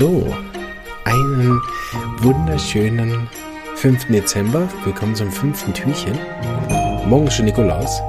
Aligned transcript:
So, 0.00 0.34
einen 1.04 1.60
wunderschönen 2.20 3.28
5. 3.74 4.06
Dezember. 4.06 4.66
Willkommen 4.82 5.14
zum 5.14 5.30
fünften 5.30 5.74
Türchen. 5.74 6.18
Morgen 7.06 7.30
schon 7.30 7.44
Nikolaus. 7.44 8.00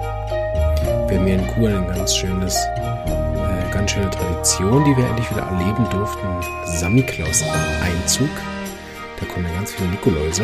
Wir 1.09 1.17
haben 1.17 1.25
hier 1.25 1.35
in 1.35 1.47
Kuh 1.47 1.65
ein 1.67 1.85
ganz 1.87 2.15
schönes, 2.15 2.55
äh, 2.55 3.73
ganz 3.73 3.91
schöne 3.91 4.09
Tradition, 4.09 4.85
die 4.85 4.95
wir 4.95 5.05
endlich 5.05 5.29
wieder 5.31 5.41
erleben 5.41 5.85
durften. 5.89 6.27
Samichlaus-Einzug. 6.63 8.29
Da 9.19 9.25
kommen 9.25 9.47
ja 9.47 9.55
ganz 9.55 9.73
viele 9.73 9.89
Nikoläuse 9.89 10.43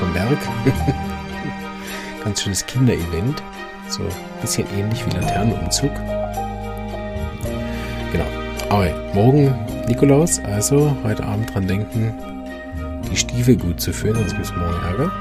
vom 0.00 0.12
Berg. 0.14 0.36
ganz 2.24 2.42
schönes 2.42 2.66
Kinderevent. 2.66 3.40
So 3.86 4.02
ein 4.02 4.08
bisschen 4.40 4.66
ähnlich 4.76 5.06
wie 5.06 5.10
Laternenumzug. 5.10 5.92
Genau. 8.10 8.26
Aber 8.68 8.90
morgen 9.14 9.54
Nikolaus, 9.88 10.40
also 10.40 10.96
heute 11.04 11.22
Abend 11.22 11.54
dran 11.54 11.68
denken, 11.68 12.12
die 13.08 13.16
Stiefel 13.16 13.56
gut 13.56 13.80
zu 13.80 13.92
führen, 13.92 14.16
sonst 14.16 14.32
gibt 14.32 14.46
es 14.46 14.56
morgen 14.56 14.82
Ärger. 14.82 15.12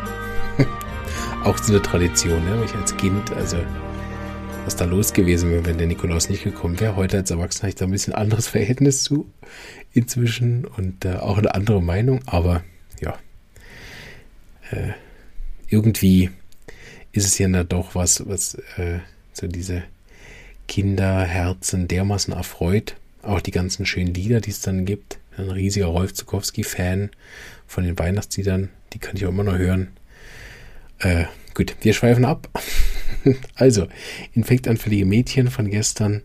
Auch 1.43 1.55
so 1.59 1.71
eine 1.71 1.81
Tradition, 1.83 2.43
ne? 2.43 2.63
Ich 2.65 2.73
als 2.73 2.97
Kind, 2.97 3.31
also 3.33 3.57
was 4.63 4.75
da 4.75 4.85
los 4.85 5.13
gewesen 5.13 5.51
wäre, 5.51 5.65
wenn 5.65 5.77
der 5.77 5.85
Nikolaus 5.85 6.29
nicht 6.29 6.43
gekommen 6.43 6.79
wäre. 6.79 6.95
Heute 6.95 7.17
als 7.17 7.29
Erwachsener 7.29 7.63
habe 7.63 7.69
ich 7.69 7.75
da 7.75 7.85
ein 7.85 7.91
bisschen 7.91 8.15
anderes 8.15 8.47
Verhältnis 8.49 9.03
zu 9.03 9.29
inzwischen 9.93 10.65
und 10.65 11.05
äh, 11.05 11.17
auch 11.17 11.37
eine 11.37 11.53
andere 11.53 11.83
Meinung, 11.83 12.21
aber 12.25 12.63
ja, 12.99 13.15
äh, 14.71 14.93
irgendwie 15.69 16.31
ist 17.11 17.25
es 17.25 17.37
ja 17.37 17.47
dann 17.47 17.67
doch 17.67 17.93
was, 17.93 18.27
was 18.27 18.55
äh, 18.77 18.99
so 19.31 19.47
diese 19.47 19.83
Kinderherzen 20.67 21.87
dermaßen 21.87 22.33
erfreut. 22.33 22.95
Auch 23.25 23.41
die 23.41 23.51
ganzen 23.51 23.85
schönen 23.87 24.13
Lieder, 24.13 24.39
die 24.39 24.51
es 24.51 24.61
dann 24.61 24.85
gibt. 24.85 25.17
Ein 25.35 25.49
riesiger 25.49 25.87
Rolf 25.87 26.13
Zukowski-Fan 26.13 27.09
von 27.65 27.83
den 27.83 27.97
Weihnachtsliedern. 27.97 28.69
Die 28.93 28.99
kann 28.99 29.17
ich 29.17 29.25
auch 29.25 29.29
immer 29.29 29.43
noch 29.43 29.57
hören. 29.57 29.87
Äh, 30.99 31.23
gut, 31.55 31.75
wir 31.81 31.93
schweifen 31.93 32.23
ab. 32.23 32.47
also, 33.55 33.87
infektanfällige 34.33 35.05
Mädchen 35.05 35.49
von 35.49 35.71
gestern, 35.71 36.21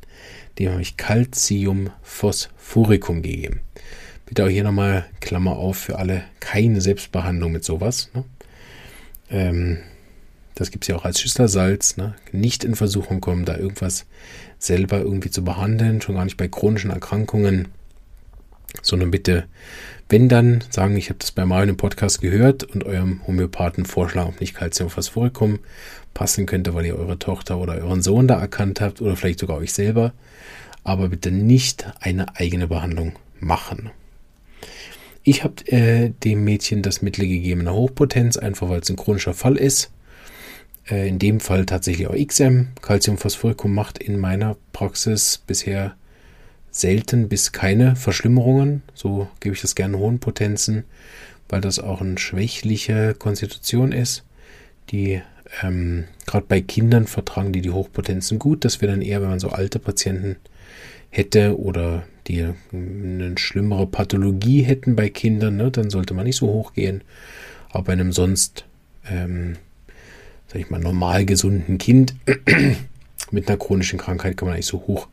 die 0.59 0.69
habe 0.69 0.83
ich 0.83 0.99
Calciumphosphoricum 0.99 3.23
gegeben. 3.23 3.61
Bitte 4.27 4.45
auch 4.45 4.49
hier 4.49 4.65
nochmal 4.65 5.07
Klammer 5.21 5.57
auf 5.57 5.79
für 5.79 5.99
alle, 5.99 6.25
keine 6.39 6.83
Selbstbehandlung 6.83 7.53
mit 7.53 7.65
sowas. 7.65 8.11
Ne? 8.15 8.25
Ähm, 9.31 9.79
das 10.61 10.71
gibt 10.71 10.85
es 10.85 10.89
ja 10.89 10.97
auch 10.97 11.07
als 11.07 11.19
Schüsslersalz, 11.19 11.97
ne? 11.97 12.15
nicht 12.33 12.65
in 12.65 12.75
Versuchung 12.75 13.23
kommen, 13.23 13.47
da 13.47 13.57
irgendwas 13.57 14.05
selber 14.59 14.99
irgendwie 15.01 15.31
zu 15.31 15.43
behandeln, 15.43 16.03
schon 16.03 16.17
gar 16.17 16.25
nicht 16.27 16.37
bei 16.37 16.49
chronischen 16.49 16.91
Erkrankungen, 16.91 17.69
sondern 18.83 19.11
bitte, 19.11 19.47
wenn 20.11 20.29
dann, 20.29 20.63
sagen, 20.69 20.99
ich 20.99 21.09
habe 21.09 21.19
das 21.19 21.33
bei 21.33 21.45
im 21.45 21.77
Podcast 21.79 22.21
gehört 22.21 22.65
und 22.65 22.85
eurem 22.85 23.27
Homöopathen 23.27 23.87
vorschlagen, 23.87 24.29
ob 24.29 24.41
nicht 24.41 24.53
Calciumphosphoricum 24.55 25.61
passen 26.13 26.45
könnte, 26.45 26.75
weil 26.75 26.85
ihr 26.85 26.99
eure 26.99 27.19
Tochter 27.19 27.57
oder 27.57 27.77
euren 27.77 28.03
Sohn 28.03 28.29
da 28.29 28.39
erkannt 28.39 28.83
habt 28.83 29.01
oder 29.01 29.17
vielleicht 29.17 29.39
sogar 29.39 29.57
euch 29.57 29.73
selber, 29.73 30.13
aber 30.85 31.09
bitte 31.09 31.31
nicht 31.31 31.87
eine 32.01 32.37
eigene 32.37 32.67
Behandlung 32.67 33.15
machen. 33.39 33.89
Ich 35.23 35.43
habe 35.43 35.67
äh, 35.69 36.11
dem 36.23 36.45
Mädchen 36.45 36.83
das 36.83 37.01
Mittel 37.01 37.27
gegeben 37.27 37.61
in 37.61 37.67
der 37.67 37.75
Hochpotenz, 37.75 38.37
einfach 38.37 38.69
weil 38.69 38.81
es 38.81 38.91
ein 38.91 38.97
chronischer 38.97 39.33
Fall 39.33 39.57
ist 39.57 39.91
äh, 40.91 41.09
in 41.09 41.19
dem 41.19 41.41
Fall 41.41 41.67
tatsächlich 41.67 42.07
auch 42.09 42.17
XM. 42.17 42.69
Calciumphosphoricum 42.83 43.73
macht 43.73 43.99
in 43.99 44.19
meiner 44.19 44.57
Praxis 44.73 45.43
bisher 45.47 45.95
selten 46.71 47.29
bis 47.29 47.53
keine 47.53 47.97
Verschlimmerungen. 47.97 48.83
So 48.95 49.29
gebe 49.41 49.55
ich 49.55 49.63
das 49.63 49.75
gerne 49.75 49.99
hohen 49.99 50.21
Potenzen, 50.21 50.85
weil 51.49 51.61
das 51.61 51.79
auch 51.79 52.01
eine 52.01 52.19
schwächliche 52.19 53.15
Konstitution 53.15 53.93
ist. 53.93 54.25
Die 54.91 55.23
ähm, 55.63 56.05
gerade 56.27 56.47
bei 56.47 56.61
Kindern 56.61 57.07
vertragen 57.07 57.53
die 57.53 57.61
die 57.61 57.71
Hochpotenzen 57.71 58.39
gut. 58.39 58.65
Das 58.65 58.81
wäre 58.81 58.93
dann 58.93 59.03
eher, 59.03 59.21
wenn 59.21 59.31
man 59.31 59.41
so 59.41 59.49
alte 59.49 59.79
Patienten 59.79 60.37
hätte 61.11 61.59
oder 61.59 62.05
die 62.29 62.47
eine 62.73 63.37
schlimmere 63.37 63.87
Pathologie 63.87 64.63
hätten 64.63 64.95
bei 64.95 65.09
Kindern, 65.11 65.57
ne, 65.57 65.71
dann 65.71 65.91
sollte 65.91 66.15
man 66.15 66.25
nicht 66.25 66.37
so 66.37 66.47
hoch 66.47 66.75
gehen. 66.75 67.03
Aber 67.71 67.85
bei 67.85 67.93
einem 67.95 68.13
sonst 68.13 68.65
ähm, 69.09 69.57
sag 70.51 70.61
ich 70.61 70.71
mal, 70.71 70.81
normal 70.81 71.25
gesunden 71.25 71.79
Kind 71.79 72.15
mit 73.31 73.49
einer 73.49 73.59
chronischen 73.59 73.99
Krankheit 73.99 74.37
kann 74.37 74.47
man 74.47 74.55
eigentlich 74.55 74.67
so 74.67 74.85
hoch 74.87 75.07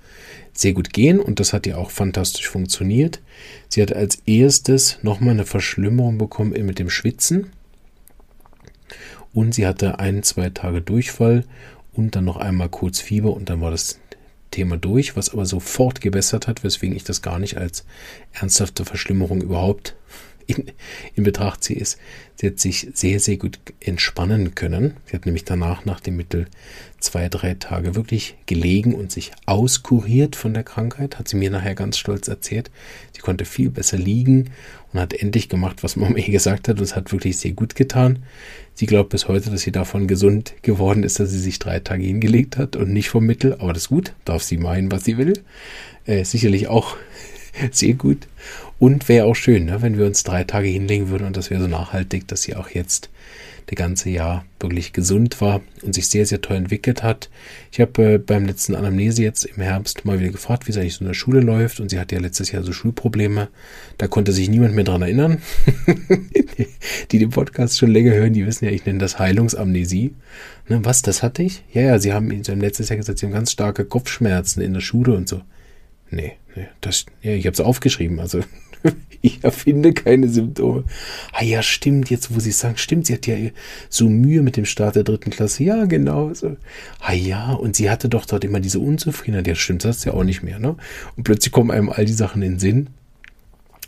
sehr 0.54 0.74
gut 0.74 0.92
gehen 0.92 1.20
und 1.20 1.40
das 1.40 1.54
hat 1.54 1.68
ja 1.68 1.78
auch 1.78 1.92
fantastisch 1.92 2.50
funktioniert. 2.50 3.22
Sie 3.70 3.82
hat 3.82 3.94
als 3.94 4.16
erstes 4.26 4.98
nochmal 5.04 5.32
eine 5.32 5.46
Verschlimmerung 5.46 6.18
bekommen 6.18 6.54
mit 6.66 6.80
dem 6.80 6.90
Schwitzen 6.90 7.52
und 9.34 9.54
sie 9.54 9.68
hatte 9.68 10.00
ein, 10.00 10.24
zwei 10.24 10.50
Tage 10.50 10.82
Durchfall 10.82 11.46
und 11.94 12.16
dann 12.16 12.26
noch 12.26 12.38
einmal 12.38 12.70
kurz 12.70 13.00
Fieber 13.00 13.34
und 13.34 13.50
dann 13.50 13.62
war 13.62 13.70
das 13.70 14.00
Thema 14.50 14.78
durch, 14.78 15.16
was 15.16 15.30
aber 15.30 15.46
sofort 15.46 16.02
gebessert 16.02 16.48
hat, 16.48 16.64
weswegen 16.64 16.96
ich 16.96 17.04
das 17.04 17.22
gar 17.22 17.38
nicht 17.38 17.58
als 17.58 17.86
ernsthafte 18.34 18.86
Verschlimmerung 18.86 19.42
überhaupt 19.42 19.96
in, 20.48 20.72
in 21.16 21.24
Betracht 21.24 21.64
ziehe, 21.64 21.80
ist, 21.80 21.98
sie 22.36 22.48
hat 22.48 22.60
sich 22.60 22.88
sehr, 22.94 23.20
sehr 23.20 23.38
gut 23.38 23.60
entspannen 23.82 24.56
können. 24.56 24.96
Sie 25.06 25.14
hat 25.14 25.26
nämlich 25.26 25.44
danach 25.44 25.86
nach 25.86 26.00
dem 26.00 26.16
Mittel 26.16 26.48
zwei, 27.00 27.30
drei 27.30 27.54
Tage 27.56 27.96
wirklich 27.96 28.36
gelegen 28.46 28.96
und 28.96 29.12
sich 29.12 29.32
auskuriert 29.46 30.36
von 30.36 30.54
der 30.54 30.64
Krankheit, 30.64 31.20
hat 31.20 31.28
sie 31.28 31.36
mir 31.36 31.52
nachher 31.52 31.76
ganz 31.76 31.98
stolz 31.98 32.28
erzählt. 32.28 32.72
Sie 33.14 33.22
konnte 33.22 33.46
viel 33.46 33.70
besser 33.70 33.98
liegen 33.98 34.52
und 34.94 35.00
hat 35.00 35.14
endlich 35.14 35.50
gemacht, 35.50 35.84
was 35.84 35.96
Mama 35.98 36.18
ihr 36.18 36.32
gesagt 36.32 36.70
hat 36.70 36.78
und 36.78 36.84
es 36.84 36.96
hat 36.96 37.12
wirklich 37.12 37.38
sehr 37.38 37.52
gut 37.52 37.76
getan. 37.76 38.20
Sie 38.74 38.86
glaubt 38.86 39.10
bis 39.10 39.28
heute, 39.28 39.50
dass 39.50 39.62
sie 39.62 39.72
davon 39.72 40.08
gesund 40.08 40.54
geworden 40.62 41.04
ist, 41.04 41.20
dass 41.20 41.32
sie 41.32 41.40
sich 41.40 41.60
drei 41.60 41.80
Tage 41.80 42.04
hingelegt 42.04 42.58
hat 42.58 42.76
und 42.76 42.94
nicht 42.94 43.10
vom 43.10 43.26
Mittel, 43.26 43.54
aber 43.56 43.74
das 43.74 43.84
ist 43.84 43.90
gut, 43.90 44.14
darf 44.24 44.44
sie 44.44 44.58
meinen, 44.58 44.92
was 44.92 45.04
sie 45.04 45.18
will. 45.18 45.34
Äh, 46.06 46.24
sicherlich 46.24 46.68
auch 46.68 46.96
sehr 47.72 47.94
gut. 47.94 48.28
Und 48.80 49.10
wäre 49.10 49.26
auch 49.26 49.36
schön, 49.36 49.66
ne, 49.66 49.82
wenn 49.82 49.98
wir 49.98 50.06
uns 50.06 50.24
drei 50.24 50.44
Tage 50.44 50.68
hinlegen 50.68 51.10
würden 51.10 51.26
und 51.28 51.38
das 51.38 51.50
wäre 51.50 51.62
so 51.62 51.68
nachhaltig, 51.68 52.28
dass 52.28 52.44
sie 52.44 52.56
auch 52.56 52.70
jetzt 52.70 53.10
das 53.68 53.76
ganze 53.76 54.10
Jahr 54.10 54.46
wirklich 54.62 54.94
gesund 54.94 55.42
war 55.42 55.62
und 55.82 55.94
sich 55.94 56.08
sehr, 56.08 56.26
sehr 56.26 56.42
toll 56.42 56.56
entwickelt 56.56 57.04
hat. 57.04 57.30
Ich 57.72 57.82
habe 57.82 58.14
äh, 58.14 58.18
beim 58.18 58.46
letzten 58.46 58.76
Anamnese 58.76 59.24
jetzt 59.24 59.44
im 59.44 59.62
Herbst 59.62 60.06
mal 60.06 60.20
wieder 60.20 60.32
gefragt, 60.32 60.68
wie 60.68 60.72
es 60.72 60.78
eigentlich 60.78 60.94
so 60.94 61.02
in 61.02 61.08
der 61.08 61.14
Schule 61.14 61.42
läuft 61.42 61.82
und 61.82 61.90
sie 61.90 62.00
hatte 62.00 62.16
ja 62.16 62.22
letztes 62.22 62.52
Jahr 62.52 62.64
so 62.64 62.72
Schulprobleme. 62.72 63.50
Da 63.98 64.08
konnte 64.08 64.32
sich 64.32 64.50
niemand 64.50 64.74
mehr 64.74 64.86
dran 64.86 65.02
erinnern. 65.02 65.42
die 67.12 67.20
den 67.20 67.30
Podcast 67.30 67.78
schon 67.78 67.92
länger 67.92 68.14
hören, 68.14 68.34
die 68.34 68.46
wissen 68.46 68.66
ja, 68.66 68.72
ich 68.72 68.86
nenne 68.86 69.00
das 69.00 69.20
Heilungsamnesie. 69.20 70.14
Ne, 70.70 70.80
was, 70.84 71.02
das 71.02 71.22
hatte 71.22 71.44
ich? 71.44 71.64
Ja, 71.74 71.82
ja, 71.82 72.00
sie 72.00 72.14
haben, 72.14 72.44
sie 72.44 72.52
haben 72.52 72.62
letztes 72.62 72.88
Jahr 72.88 72.98
gesagt, 72.98 73.20
sie 73.20 73.26
haben 73.26 73.34
ganz 73.34 73.52
starke 73.52 73.84
Kopfschmerzen 73.84 74.62
in 74.62 74.74
der 74.74 74.82
Schule 74.82 75.14
und 75.14 75.28
so. 75.28 75.42
Nee, 76.10 76.34
nee, 76.56 76.68
das, 76.82 77.06
ja, 77.22 77.32
ich 77.34 77.46
habe 77.46 77.54
es 77.54 77.60
aufgeschrieben, 77.60 78.20
also 78.20 78.42
ich 79.22 79.44
erfinde 79.44 79.94
keine 79.94 80.30
Symptome. 80.30 80.86
Ah 81.32 81.44
ja, 81.44 81.62
stimmt, 81.62 82.10
jetzt 82.10 82.34
wo 82.34 82.40
Sie 82.40 82.52
sagen, 82.52 82.78
stimmt, 82.78 83.08
sie 83.08 83.14
hat 83.14 83.28
ja 83.28 83.36
so 83.90 84.10
Mühe 84.10 84.42
mit 84.42 84.58
dem 84.58 84.66
Start 84.66 84.96
der 84.96 85.04
dritten 85.04 85.32
Klasse. 85.32 85.64
Ja, 85.64 85.86
genau. 85.86 86.34
So. 86.34 86.58
Ah 87.00 87.14
ja, 87.14 87.54
und 87.54 87.76
sie 87.76 87.90
hatte 87.90 88.10
doch 88.10 88.26
dort 88.26 88.44
immer 88.44 88.60
diese 88.60 88.80
Unzufriedenheit. 88.80 89.48
Ja, 89.48 89.56
stimmt, 89.56 89.84
das 89.84 89.98
ist 89.98 90.06
ja 90.06 90.14
auch 90.14 90.24
nicht 90.24 90.44
mehr, 90.44 90.60
ne? 90.60 90.76
Und 91.16 91.24
plötzlich 91.24 91.52
kommen 91.52 91.72
einem 91.72 91.90
all 91.90 92.06
die 92.06 92.14
Sachen 92.14 92.42
in 92.42 92.54
den 92.54 92.60
Sinn. 92.60 92.90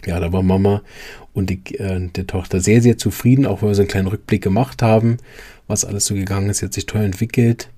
Ja, 0.06 0.19
da 0.19 0.31
war 0.31 0.44
Mama 0.44 0.81
und 1.34 1.50
die, 1.50 1.75
äh, 1.78 2.09
der 2.09 2.25
Tochter 2.25 2.62
sehr, 2.62 2.81
sehr 2.81 2.97
zufrieden, 2.97 3.46
auch 3.46 3.62
weil 3.62 3.69
wir 3.69 3.75
so 3.75 3.81
einen 3.81 3.90
kleinen 3.90 4.08
Rückblick 4.08 4.41
gemacht 4.41 4.81
haben, 4.81 5.18
was 5.68 5.84
alles 5.84 6.06
so 6.06 6.16
gegangen 6.16 6.50
ist. 6.50 6.59
Sie 6.59 6.66
hat 6.66 6.74
sich 6.74 6.85
toll 6.85 7.03
entwickelt. 7.03 7.69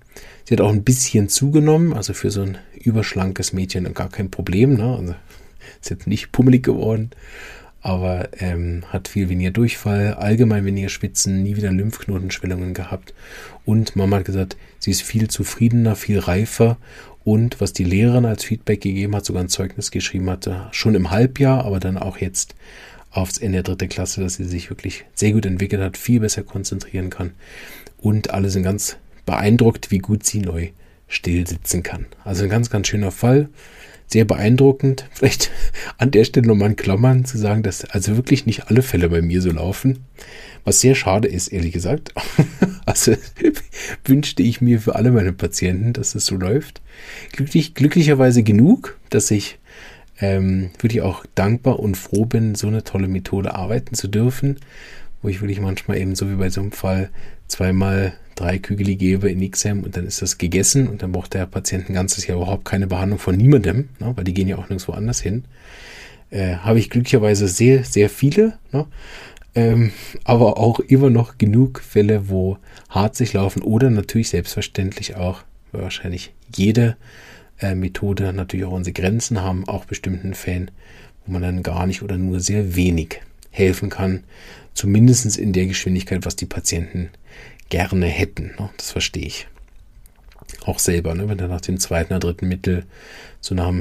Sie 0.46 0.54
hat 0.54 0.62
auch 0.62 0.72
ein 0.72 0.84
bisschen 0.84 1.30
zugenommen, 1.30 1.94
also 1.94 2.14
für 2.14 2.32
so 2.32 2.42
ein 2.42 2.58
überschlankes 2.74 3.54
Mädchen 3.54 3.92
gar 3.94 4.10
kein 4.10 4.32
Problem. 4.32 4.76
Ne? 4.76 4.96
Also 4.98 5.16
ist 5.82 5.90
jetzt 5.90 6.08
nicht 6.08 6.32
pummelig 6.32 6.64
geworden, 6.64 7.12
aber 7.82 8.30
ähm, 8.40 8.84
hat 8.90 9.08
viel 9.08 9.30
weniger 9.30 9.52
Durchfall, 9.52 10.14
allgemein 10.14 10.66
weniger 10.66 10.90
Schwitzen, 10.90 11.44
nie 11.44 11.56
wieder 11.56 11.72
Lymphknotenschwellungen 11.72 12.74
gehabt. 12.74 13.14
Und 13.66 13.96
Mama 13.96 14.18
hat 14.18 14.26
gesagt, 14.26 14.58
sie 14.80 14.92
ist 14.92 15.02
viel 15.02 15.30
zufriedener, 15.30 15.96
viel 15.96 16.20
reifer 16.20 16.78
und 17.24 17.62
was 17.62 17.74
die 17.74 17.84
Lehrerin 17.84 18.26
als 18.26 18.44
Feedback 18.44 18.82
gegeben 18.82 19.16
hat, 19.16 19.26
sogar 19.26 19.44
ein 19.44 19.50
Zeugnis 19.50 19.92
geschrieben 19.92 20.30
hatte, 20.30 20.68
schon 20.72 20.96
im 20.96 21.12
Halbjahr, 21.12 21.66
aber 21.66 21.80
dann 21.80 21.98
auch 21.98 22.18
jetzt 22.18 22.56
aufs 23.12 23.38
Ende 23.38 23.62
der 23.62 23.76
dritten 23.76 23.90
Klasse, 23.90 24.22
dass 24.22 24.36
sie 24.36 24.46
sich 24.46 24.70
wirklich 24.70 25.06
sehr 25.14 25.34
gut 25.34 25.46
entwickelt 25.46 25.82
hat, 25.82 25.98
viel 25.98 26.20
besser 26.20 26.44
konzentrieren 26.44 27.10
kann 27.10 27.32
und 27.98 28.32
alle 28.32 28.50
sind 28.50 28.64
ganz 28.64 28.98
beeindruckt, 29.26 29.92
wie 29.92 30.00
gut 30.00 30.26
sie 30.26 30.40
neu 30.40 30.70
still 31.08 31.46
sitzen 31.46 31.84
kann. 31.84 32.06
Also 32.24 32.44
ein 32.44 32.50
ganz, 32.50 32.70
ganz 32.70 32.88
schöner 32.88 33.12
Fall. 33.12 33.50
Sehr 34.08 34.26
beeindruckend. 34.26 35.06
Vielleicht 35.14 35.52
an 35.98 36.12
der 36.12 36.24
Stelle 36.24 36.48
nochmal 36.48 36.70
in 36.72 36.76
Klammern 36.76 37.26
zu 37.26 37.38
sagen, 37.38 37.64
dass 37.64 37.86
also 37.86 38.16
wirklich 38.16 38.46
nicht 38.46 38.68
alle 38.68 38.82
Fälle 38.82 39.10
bei 39.10 39.22
mir 39.22 39.42
so 39.42 39.52
laufen. 39.52 40.00
Was 40.64 40.80
sehr 40.82 40.96
schade 40.96 41.28
ist, 41.28 41.50
ehrlich 41.50 41.74
gesagt. 41.74 42.14
Also 42.84 43.14
wünschte 44.06 44.42
ich 44.42 44.60
mir 44.60 44.82
für 44.82 44.96
alle 44.96 45.12
meine 45.12 45.32
Patienten, 45.32 45.94
dass 45.94 46.16
es 46.16 46.26
so 46.26 46.36
läuft. 46.36 46.82
Glücklich, 47.32 47.76
glücklicherweise 47.76 48.42
genug, 48.42 49.00
dass 49.12 49.30
ich 49.30 49.60
ähm, 50.20 50.72
wirklich 50.80 51.02
auch 51.02 51.26
dankbar 51.36 51.80
und 51.80 51.96
froh 51.96 52.26
bin, 52.26 52.56
so 52.56 52.68
eine 52.68 52.84
tolle 52.84 53.08
Methode 53.08 53.54
arbeiten 53.54 53.94
zu 53.94 54.08
dürfen, 54.08 54.60
wo 55.22 55.30
ich 55.30 55.42
wirklich 55.42 55.62
manchmal 55.62 56.00
eben 56.00 56.16
so 56.16 56.30
wie 56.30 56.36
bei 56.36 56.50
so 56.50 56.62
einem 56.62 56.72
Fall 56.72 57.12
zweimal 57.48 58.14
drei 58.42 58.58
Kügel 58.58 58.96
gebe 58.96 59.30
in 59.30 59.50
XM 59.50 59.84
und 59.84 59.96
dann 59.96 60.06
ist 60.06 60.22
das 60.22 60.38
gegessen 60.38 60.88
und 60.88 61.04
dann 61.04 61.12
braucht 61.12 61.34
der 61.34 61.46
Patient 61.46 61.90
ein 61.90 61.94
ganzes 61.94 62.26
Jahr 62.28 62.38
überhaupt 62.38 62.66
keine 62.66 62.88
Behandlung 62.88 63.20
von 63.20 63.36
niemandem, 63.36 63.90
ne, 64.00 64.14
weil 64.16 64.24
die 64.24 64.34
gehen 64.34 64.48
ja 64.48 64.58
auch 64.58 64.70
nirgendwo 64.70 64.94
anders 64.94 65.22
hin. 65.22 65.46
Äh, 66.30 66.56
Habe 66.56 66.80
ich 66.80 66.90
glücklicherweise 66.90 67.48
sehr, 67.48 67.84
sehr 67.84 68.10
viele, 68.10 68.58
ne? 68.72 68.88
ähm, 69.54 69.92
aber 70.24 70.58
auch 70.58 70.80
immer 70.80 71.10
noch 71.10 71.38
genug 71.38 71.82
Fälle, 71.82 72.30
wo 72.30 72.58
hart 72.90 73.16
sich 73.16 73.34
laufen 73.34 73.62
oder 73.62 73.90
natürlich 73.90 74.30
selbstverständlich 74.30 75.16
auch 75.16 75.44
wahrscheinlich 75.72 76.34
jede 76.56 76.98
äh, 77.60 77.76
Methode 77.76 78.34
natürlich 78.34 78.66
auch 78.66 78.72
unsere 78.72 78.94
Grenzen 78.94 79.42
haben, 79.42 79.68
auch 79.68 79.86
bestimmten 79.86 80.34
Fällen, 80.34 80.72
wo 81.26 81.34
man 81.34 81.42
dann 81.42 81.64
gar 81.64 81.86
nicht 81.86 82.02
oder 82.02 82.18
nur 82.18 82.40
sehr 82.40 82.76
wenig 82.76 83.22
helfen 83.52 83.90
kann, 83.90 84.24
zumindest 84.74 85.38
in 85.38 85.54
der 85.54 85.68
Geschwindigkeit, 85.68 86.26
was 86.26 86.36
die 86.36 86.46
Patienten 86.46 87.10
gerne 87.72 88.06
hätten. 88.06 88.54
Ne? 88.60 88.70
Das 88.78 88.92
verstehe 88.92 89.26
ich. 89.26 89.48
Auch 90.66 90.78
selber, 90.78 91.16
ne? 91.16 91.28
wenn 91.28 91.40
da 91.40 91.48
nach 91.48 91.62
dem 91.62 91.80
zweiten 91.80 92.14
oder 92.14 92.20
dritten 92.20 92.48
Mittel 92.48 92.86
so 93.40 93.56
nach 93.56 93.74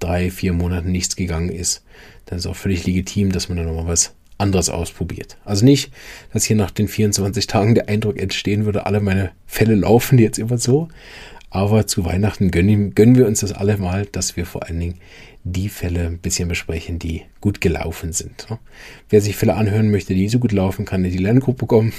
drei, 0.00 0.32
vier 0.32 0.52
Monaten 0.52 0.90
nichts 0.90 1.14
gegangen 1.14 1.50
ist, 1.50 1.84
dann 2.26 2.38
ist 2.38 2.46
auch 2.46 2.56
völlig 2.56 2.84
legitim, 2.84 3.30
dass 3.30 3.48
man 3.48 3.58
dann 3.58 3.66
nochmal 3.66 3.86
was 3.86 4.14
anderes 4.38 4.68
ausprobiert. 4.68 5.36
Also 5.44 5.64
nicht, 5.64 5.92
dass 6.32 6.44
hier 6.44 6.56
nach 6.56 6.72
den 6.72 6.88
24 6.88 7.46
Tagen 7.46 7.74
der 7.76 7.88
Eindruck 7.88 8.18
entstehen 8.18 8.64
würde, 8.64 8.86
alle 8.86 9.00
meine 9.00 9.30
Fälle 9.46 9.76
laufen 9.76 10.18
jetzt 10.18 10.38
immer 10.38 10.58
so, 10.58 10.88
aber 11.50 11.86
zu 11.86 12.04
Weihnachten 12.04 12.50
gönnen, 12.50 12.94
gönnen 12.94 13.14
wir 13.14 13.28
uns 13.28 13.40
das 13.40 13.52
alle 13.52 13.76
mal, 13.76 14.06
dass 14.06 14.36
wir 14.36 14.44
vor 14.44 14.66
allen 14.66 14.80
Dingen 14.80 14.98
die 15.44 15.68
Fälle 15.68 16.06
ein 16.06 16.18
bisschen 16.18 16.48
besprechen, 16.48 16.98
die 16.98 17.22
gut 17.40 17.60
gelaufen 17.60 18.12
sind. 18.12 18.50
Ne? 18.50 18.58
Wer 19.08 19.20
sich 19.20 19.36
Fälle 19.36 19.54
anhören 19.54 19.90
möchte, 19.90 20.14
die 20.14 20.28
so 20.28 20.40
gut 20.40 20.52
laufen, 20.52 20.84
kann 20.84 21.04
in 21.04 21.12
die 21.12 21.18
Lerngruppe 21.18 21.66
kommen. 21.66 21.92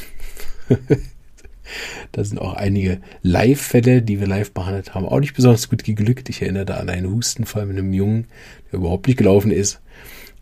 da 2.11 2.23
sind 2.23 2.39
auch 2.39 2.53
einige 2.53 2.99
Live-Fälle, 3.21 4.01
die 4.01 4.19
wir 4.19 4.27
live 4.27 4.51
behandelt 4.51 4.93
haben, 4.93 5.05
auch 5.05 5.19
nicht 5.19 5.33
besonders 5.33 5.69
gut 5.69 5.83
geglückt. 5.83 6.29
Ich 6.29 6.41
erinnere 6.41 6.65
da 6.65 6.75
an 6.75 6.89
einen 6.89 7.11
Hustenfall 7.11 7.65
mit 7.65 7.77
einem 7.77 7.93
Jungen, 7.93 8.27
der 8.71 8.79
überhaupt 8.79 9.07
nicht 9.07 9.17
gelaufen 9.17 9.51
ist. 9.51 9.81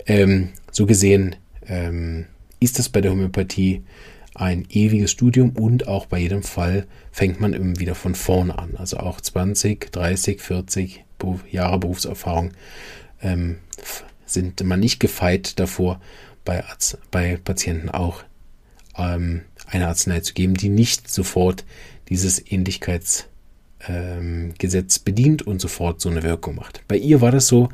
Ähm, 0.06 0.50
so 0.72 0.86
gesehen 0.86 1.36
ähm, 1.68 2.26
ist 2.60 2.80
das 2.80 2.90
bei 2.90 3.02
der 3.02 3.12
Homöopathie 3.12 3.84
ein 4.36 4.66
ewiges 4.70 5.12
Studium 5.12 5.52
und 5.52 5.88
auch 5.88 6.08
bei 6.08 6.18
jedem 6.20 6.44
Fall 6.44 6.88
fängt 7.12 7.40
man 7.40 7.54
immer 7.54 7.80
wieder 7.80 7.96
von 7.96 8.16
vorne 8.16 8.58
an. 8.58 8.76
Also 8.78 8.98
auch 8.98 9.22
20, 9.22 9.92
30, 9.92 10.42
40 10.42 11.06
Jahre 11.52 11.80
Berufserfahrung 11.80 12.52
ähm, 13.22 13.58
sind 14.26 14.64
man 14.64 14.80
nicht 14.80 15.00
gefeit 15.00 15.60
davor, 15.60 16.02
bei, 16.44 16.66
Arzt, 16.66 16.98
bei 17.12 17.38
Patienten 17.38 17.90
auch 17.90 18.24
ähm, 18.98 19.42
eine 19.74 19.88
Arznei 19.88 20.20
zu 20.20 20.34
geben, 20.34 20.56
die 20.56 20.70
nicht 20.70 21.10
sofort 21.10 21.66
dieses 22.10 22.44
Ähnlichkeitsgesetz 22.52 23.28
ähm, 23.88 25.04
bedient 25.06 25.42
und 25.44 25.60
sofort 25.60 26.02
so 26.02 26.10
eine 26.10 26.24
Wirkung 26.24 26.56
macht. 26.56 26.82
Bei 26.88 26.98
ihr 26.98 27.22
war 27.22 27.32
das 27.32 27.48
so, 27.48 27.70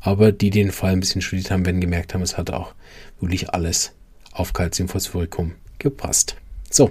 aber 0.00 0.32
die, 0.32 0.50
die 0.50 0.62
den 0.62 0.72
Fall 0.72 0.92
ein 0.92 1.00
bisschen 1.00 1.22
studiert 1.22 1.50
haben, 1.50 1.66
werden 1.66 1.80
gemerkt 1.80 2.14
haben, 2.14 2.22
es 2.22 2.36
hat 2.38 2.50
auch 2.50 2.74
wirklich 3.20 3.50
alles 3.50 3.92
auf 4.32 4.52
Calciumphosphoricum 4.52 5.54
gepasst. 5.78 6.36
So, 6.70 6.90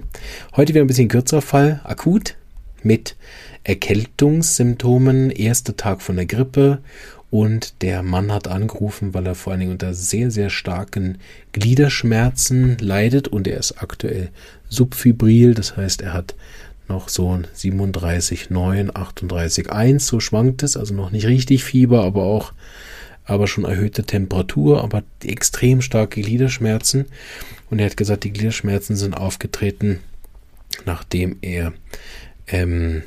heute 0.56 0.74
wieder 0.74 0.84
ein 0.84 0.88
bisschen 0.88 1.10
kürzerer 1.10 1.42
Fall, 1.42 1.82
akut, 1.84 2.36
mit 2.86 3.16
Erkältungssymptomen, 3.64 5.32
erster 5.32 5.76
Tag 5.76 6.02
von 6.02 6.16
der 6.16 6.26
Grippe. 6.26 6.80
Und 7.32 7.82
der 7.82 8.04
Mann 8.04 8.32
hat 8.32 8.48
angerufen, 8.48 9.14
weil 9.14 9.26
er 9.26 9.36
vor 9.36 9.52
allen 9.52 9.60
Dingen 9.60 9.72
unter 9.74 9.94
sehr, 9.94 10.32
sehr 10.32 10.50
starken 10.50 11.18
Gliederschmerzen 11.52 12.78
leidet. 12.80 13.28
Und 13.28 13.48
er 13.48 13.58
ist 13.58 13.82
aktuell 13.82 14.30
subfibril, 14.70 15.54
das 15.54 15.76
heißt, 15.76 16.02
er 16.02 16.14
hat 16.14 16.36
noch 16.88 17.10
so 17.10 17.36
ein 17.36 17.48
37,9, 17.56 18.92
38,1, 18.92 20.00
so 20.00 20.20
schwankt 20.20 20.62
es, 20.62 20.78
also 20.78 20.94
noch 20.94 21.12
nicht 21.12 21.26
richtig 21.26 21.64
Fieber, 21.64 22.04
aber 22.04 22.24
auch 22.24 22.54
aber 23.26 23.48
schon 23.48 23.66
erhöhte 23.66 24.04
Temperatur, 24.04 24.84
aber 24.84 25.04
extrem 25.24 25.82
starke 25.82 26.22
Gliederschmerzen. 26.22 27.06
Und 27.70 27.80
er 27.80 27.88
hat 27.88 27.98
gesagt, 27.98 28.24
die 28.24 28.32
Gliederschmerzen 28.32 28.96
sind 28.96 29.16
aufgetreten, 29.16 30.00
nachdem 30.86 31.38
er 31.42 31.74
ähm, 32.48 33.04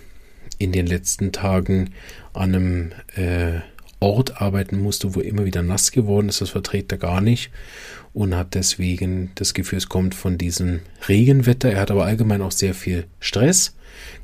in 0.58 0.72
den 0.72 0.86
letzten 0.86 1.32
Tagen 1.32 1.90
an 2.32 2.54
einem 2.54 2.92
äh, 3.16 3.60
Ort 4.00 4.40
arbeiten 4.40 4.80
musste, 4.80 5.14
wo 5.14 5.20
immer 5.20 5.44
wieder 5.44 5.62
nass 5.62 5.90
geworden 5.90 6.28
ist. 6.28 6.40
Das 6.40 6.50
verträgt 6.50 6.92
er 6.92 6.98
gar 6.98 7.20
nicht 7.20 7.50
und 8.12 8.34
hat 8.34 8.54
deswegen 8.54 9.32
das 9.34 9.54
Gefühl, 9.54 9.78
es 9.78 9.88
kommt 9.88 10.14
von 10.14 10.38
diesem 10.38 10.80
Regenwetter. 11.08 11.70
Er 11.70 11.80
hat 11.80 11.90
aber 11.90 12.04
allgemein 12.04 12.42
auch 12.42 12.52
sehr 12.52 12.74
viel 12.74 13.06
Stress 13.20 13.74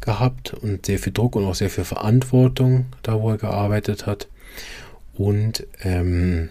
gehabt 0.01 0.55
und 0.55 0.87
sehr 0.87 0.99
viel 0.99 1.13
Druck 1.13 1.37
und 1.37 1.45
auch 1.45 1.55
sehr 1.55 1.71
viel 1.71 1.85
Verantwortung, 1.85 2.87
da 3.03 3.21
wo 3.21 3.31
er 3.31 3.39
gearbeitet 3.39 4.07
hat. 4.07 4.29
Und 5.15 5.67
ähm, 5.83 6.51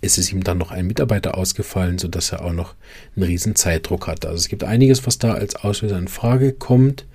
es 0.00 0.18
ist 0.18 0.32
ihm 0.32 0.42
dann 0.42 0.58
noch 0.58 0.70
ein 0.70 0.86
Mitarbeiter 0.86 1.36
ausgefallen, 1.36 1.98
sodass 1.98 2.32
er 2.32 2.44
auch 2.44 2.52
noch 2.52 2.74
einen 3.14 3.24
riesen 3.24 3.54
Zeitdruck 3.54 4.06
hatte. 4.06 4.28
Also 4.28 4.40
es 4.40 4.48
gibt 4.48 4.64
einiges, 4.64 5.06
was 5.06 5.18
da 5.18 5.34
als 5.34 5.56
Auslöser 5.56 5.98
in 5.98 6.08
Frage 6.08 6.52
kommt. 6.52 7.06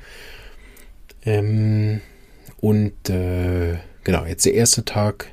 Ähm, 1.27 1.99
und 2.61 3.09
äh, 3.09 3.75
genau, 4.03 4.25
jetzt 4.25 4.45
der 4.45 4.53
erste 4.53 4.85
Tag 4.85 5.27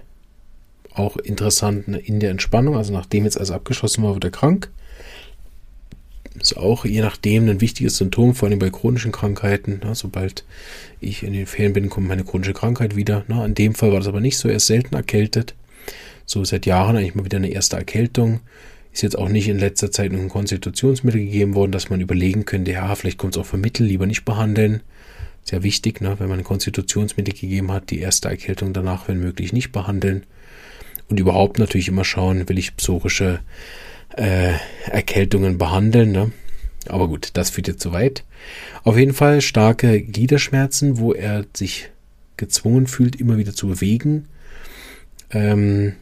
auch 0.93 1.17
interessant 1.17 1.88
in 1.88 2.20
der 2.20 2.31
Entspannung. 2.31 2.76
Also 2.76 2.93
nachdem 2.93 3.25
jetzt 3.25 3.37
alles 3.37 3.52
abgeschlossen 3.52 4.02
war, 4.02 4.14
wird 4.14 4.25
er 4.25 4.31
krank. 4.31 4.70
Ist 6.38 6.56
auch 6.56 6.85
je 6.85 7.00
nachdem 7.00 7.49
ein 7.49 7.61
wichtiges 7.61 7.96
Symptom, 7.96 8.35
vor 8.35 8.49
allem 8.49 8.58
bei 8.58 8.70
chronischen 8.70 9.12
Krankheiten. 9.12 9.81
Na, 9.85 9.94
sobald 9.94 10.44
ich 11.00 11.23
in 11.23 11.32
den 11.32 11.46
Ferien 11.46 11.73
bin, 11.73 11.88
kommt 11.88 12.08
meine 12.08 12.25
chronische 12.25 12.55
Krankheit 12.55 12.97
wieder. 12.97 13.25
Na, 13.29 13.44
in 13.44 13.55
dem 13.55 13.75
Fall 13.75 13.93
war 13.93 14.00
das 14.00 14.08
aber 14.08 14.20
nicht 14.20 14.37
so. 14.37 14.49
Er 14.49 14.56
ist 14.56 14.67
selten 14.67 14.97
erkältet. 14.97 15.55
So 16.26 16.44
seit 16.44 16.67
Jahren 16.67 16.97
eigentlich 16.97 17.14
mal 17.14 17.25
wieder 17.25 17.38
eine 17.38 17.50
erste 17.50 17.76
Erkältung. 17.76 18.40
Ist 18.93 19.02
jetzt 19.02 19.19
auch 19.19 19.29
nicht 19.29 19.49
in 19.49 19.58
letzter 19.58 19.93
Zeit 19.93 20.12
ein 20.12 20.29
Konstitutionsmittel 20.29 21.20
gegeben 21.20 21.55
worden, 21.55 21.73
dass 21.73 21.90
man 21.90 22.00
überlegen 22.00 22.44
könnte, 22.44 22.73
ja, 22.73 22.94
vielleicht 22.94 23.19
kommt 23.19 23.37
es 23.37 23.40
auch 23.40 23.47
für 23.47 23.56
Mittel, 23.56 23.87
lieber 23.87 24.06
nicht 24.06 24.25
behandeln. 24.25 24.82
Sehr 25.44 25.62
wichtig, 25.62 26.00
ne, 26.00 26.17
wenn 26.19 26.29
man 26.29 26.38
ein 26.38 26.44
Konstitutionsmittel 26.44 27.35
gegeben 27.35 27.70
hat, 27.70 27.91
die 27.91 28.00
erste 28.00 28.29
Erkältung 28.29 28.73
danach, 28.73 29.08
wenn 29.08 29.20
möglich, 29.20 29.52
nicht 29.52 29.73
behandeln. 29.73 30.25
Und 31.09 31.21
überhaupt 31.21 31.59
natürlich 31.59 31.88
immer 31.88 32.04
schauen, 32.04 32.49
will 32.49 32.59
ich 32.59 32.76
psorische 32.76 33.40
äh, 34.16 34.54
Erkältungen 34.87 35.59
behandeln. 35.59 36.12
Ne? 36.12 36.33
Aber 36.88 37.09
gut, 37.09 37.30
das 37.35 37.50
führt 37.50 37.69
jetzt 37.69 37.83
zu 37.83 37.92
weit. 37.92 38.25
Auf 38.85 38.97
jeden 38.97 39.12
Fall 39.12 39.40
starke 39.40 40.00
Gliederschmerzen, 40.02 40.99
wo 40.99 41.12
er 41.12 41.45
sich 41.54 41.90
gezwungen 42.37 42.87
fühlt, 42.87 43.16
immer 43.16 43.37
wieder 43.37 43.54
zu 43.54 43.69
bewegen. 43.69 44.26
Ähm, 45.30 45.95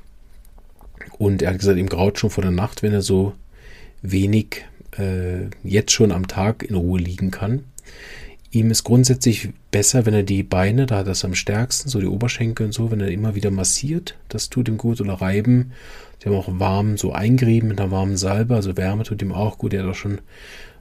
und 1.19 1.43
er 1.43 1.51
hat 1.51 1.59
gesagt, 1.59 1.79
ihm 1.79 1.89
graut 1.89 2.19
schon 2.19 2.31
vor 2.31 2.43
der 2.43 2.53
Nacht, 2.53 2.83
wenn 2.83 2.93
er 2.93 3.03
so 3.03 3.35
wenig 4.03 4.65
äh, 4.99 5.47
jetzt 5.63 5.93
schon 5.93 6.13
am 6.13 6.27
Tag 6.27 6.63
in 6.63 6.75
Ruhe 6.75 7.01
liegen 7.01 7.31
kann. 7.31 7.65
Ihm 8.55 8.71
ist 8.71 8.85
grundsätzlich 8.85 9.49
besser, 9.71 10.05
wenn 10.05 10.13
er 10.13 10.25
die 10.25 10.43
Beine, 10.43 10.85
da 10.85 10.99
hat 10.99 11.07
er 11.07 11.13
es 11.13 11.25
am 11.25 11.35
stärksten, 11.35 11.89
so 11.89 12.01
die 12.01 12.07
Oberschenkel 12.07 12.67
und 12.67 12.73
so, 12.73 12.91
wenn 12.91 13.01
er 13.01 13.09
immer 13.09 13.35
wieder 13.35 13.51
massiert, 13.51 14.15
das 14.29 14.51
tut 14.51 14.69
ihm 14.69 14.77
gut 14.77 15.01
oder 15.01 15.15
reiben. 15.15 15.73
Sie 16.19 16.29
haben 16.29 16.37
auch 16.37 16.61
warm 16.61 16.99
so 16.99 17.13
eingerieben 17.13 17.71
mit 17.71 17.81
einer 17.81 17.91
warmen 17.91 18.19
Salbe, 18.19 18.55
also 18.55 18.77
Wärme 18.77 19.05
tut 19.05 19.23
ihm 19.23 19.33
auch 19.33 19.57
gut. 19.57 19.73
Er 19.73 19.83
hat 19.83 19.91
auch 19.91 19.95
schon 19.95 20.21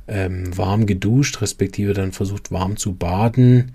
ähm, 0.09 0.55
warm 0.55 0.85
geduscht, 0.85 1.41
respektive 1.41 1.93
dann 1.93 2.11
versucht 2.11 2.51
warm 2.51 2.75
zu 2.75 2.93
baden. 2.93 3.71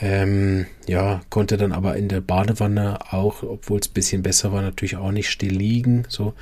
Ähm, 0.00 0.66
ja, 0.86 1.20
konnte 1.28 1.56
dann 1.56 1.72
aber 1.72 1.96
in 1.96 2.08
der 2.08 2.20
Badewanne 2.20 3.12
auch, 3.12 3.42
obwohl 3.42 3.80
es 3.80 3.88
ein 3.88 3.94
bisschen 3.94 4.22
besser 4.22 4.52
war, 4.52 4.62
natürlich 4.62 4.96
auch 4.96 5.10
nicht 5.10 5.28
still 5.28 5.54
liegen. 5.54 6.04
So, 6.08 6.34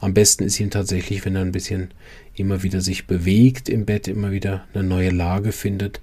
am 0.00 0.14
besten 0.14 0.42
ist 0.42 0.58
ihm 0.58 0.70
tatsächlich, 0.70 1.24
wenn 1.24 1.36
er 1.36 1.42
ein 1.42 1.52
bisschen 1.52 1.92
immer 2.34 2.64
wieder 2.64 2.80
sich 2.80 3.06
bewegt 3.06 3.68
im 3.68 3.84
Bett, 3.84 4.08
immer 4.08 4.32
wieder 4.32 4.64
eine 4.74 4.82
neue 4.82 5.10
Lage 5.10 5.52
findet 5.52 6.00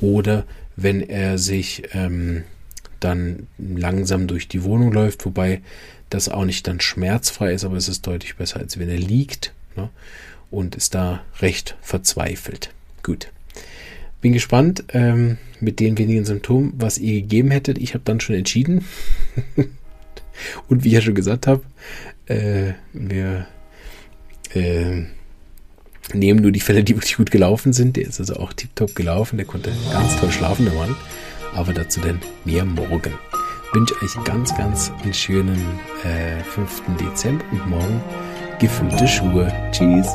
oder 0.00 0.44
wenn 0.76 1.00
er 1.00 1.38
sich 1.38 1.82
ähm, 1.92 2.44
dann 3.00 3.46
langsam 3.58 4.26
durch 4.26 4.48
die 4.48 4.62
Wohnung 4.64 4.92
läuft, 4.92 5.24
wobei 5.24 5.60
das 6.10 6.28
auch 6.28 6.44
nicht 6.44 6.66
dann 6.66 6.80
schmerzfrei 6.80 7.52
ist, 7.52 7.64
aber 7.64 7.76
es 7.76 7.88
ist 7.88 8.06
deutlich 8.06 8.36
besser, 8.36 8.60
als 8.60 8.78
wenn 8.78 8.88
er 8.88 8.98
liegt 8.98 9.52
ne, 9.76 9.90
und 10.50 10.74
ist 10.74 10.94
da 10.94 11.22
recht 11.40 11.76
verzweifelt. 11.82 12.70
Gut. 13.02 13.30
Bin 14.20 14.32
gespannt 14.32 14.84
ähm, 14.88 15.38
mit 15.60 15.78
den 15.78 15.96
wenigen 15.96 16.24
Symptomen, 16.24 16.72
was 16.76 16.98
ihr 16.98 17.20
gegeben 17.20 17.50
hättet. 17.50 17.78
Ich 17.78 17.94
habe 17.94 18.02
dann 18.04 18.20
schon 18.20 18.34
entschieden. 18.34 18.84
und 20.68 20.82
wie 20.82 20.88
ich 20.88 20.94
ja 20.94 21.00
schon 21.00 21.14
gesagt 21.14 21.46
habe, 21.46 21.62
äh, 22.26 22.72
wir 22.92 23.46
äh, 24.54 25.04
nehmen 26.14 26.40
nur 26.40 26.52
die 26.52 26.60
Fälle, 26.60 26.84
die 26.84 26.96
wirklich 26.96 27.16
gut 27.16 27.30
gelaufen 27.30 27.72
sind. 27.72 27.96
Der 27.96 28.06
ist 28.06 28.20
also 28.20 28.36
auch 28.36 28.52
tiptop 28.52 28.94
gelaufen. 28.94 29.36
Der 29.36 29.46
konnte 29.46 29.70
ganz 29.92 30.18
toll 30.18 30.30
schlafen, 30.30 30.64
der 30.64 30.74
Mann. 30.74 30.96
Aber 31.54 31.72
dazu 31.72 32.00
dann 32.00 32.20
mehr 32.44 32.64
morgen. 32.64 33.14
wünsche 33.72 33.94
euch 34.02 34.24
ganz, 34.24 34.56
ganz 34.56 34.92
einen 35.02 35.14
schönen 35.14 35.60
äh, 36.04 36.42
5. 36.42 36.82
Dezember 37.00 37.44
und 37.52 37.68
morgen 37.68 38.00
gefüllte 38.58 39.06
Schuhe. 39.06 39.52
Tschüss. 39.72 40.08